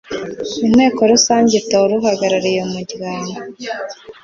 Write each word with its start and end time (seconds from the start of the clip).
inteko 0.65 1.01
rusange 1.11 1.53
itora 1.61 1.91
uhagarariye 1.99 2.59
umuryango 2.67 3.37